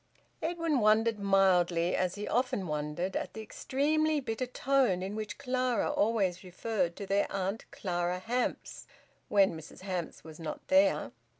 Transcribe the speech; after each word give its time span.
Edwin 0.41 0.79
wondered 0.79 1.19
mildly, 1.19 1.95
as 1.95 2.15
he 2.15 2.27
often 2.27 2.65
wondered, 2.65 3.15
at 3.15 3.35
the 3.35 3.41
extremely 3.43 4.19
bitter 4.19 4.47
tone 4.47 5.03
in 5.03 5.15
which 5.15 5.37
Clara 5.37 5.91
always 5.91 6.43
referred 6.43 6.95
to 6.95 7.05
their 7.05 7.31
Aunt 7.31 7.69
Clara 7.69 8.17
Hamps, 8.17 8.87
when 9.29 9.55
Mrs 9.55 9.81
Hamps 9.81 10.23
was 10.23 10.39
not 10.39 10.67
there. 10.69 11.11